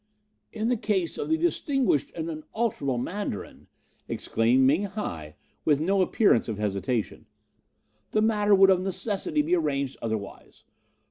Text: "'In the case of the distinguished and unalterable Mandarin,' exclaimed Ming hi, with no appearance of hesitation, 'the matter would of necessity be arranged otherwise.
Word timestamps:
"'In 0.51 0.67
the 0.67 0.77
case 0.77 1.19
of 1.19 1.29
the 1.29 1.37
distinguished 1.37 2.11
and 2.15 2.27
unalterable 2.27 2.97
Mandarin,' 2.97 3.67
exclaimed 4.07 4.65
Ming 4.65 4.85
hi, 4.85 5.35
with 5.63 5.79
no 5.79 6.01
appearance 6.01 6.47
of 6.49 6.57
hesitation, 6.57 7.27
'the 8.09 8.23
matter 8.23 8.55
would 8.55 8.71
of 8.71 8.81
necessity 8.81 9.43
be 9.43 9.55
arranged 9.55 9.97
otherwise. 10.01 10.63